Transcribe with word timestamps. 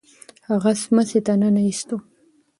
هغه 0.49 0.71
سمڅې 0.83 1.19
ته 1.25 1.33
ننه 1.41 1.61
ایستو. 1.67 1.97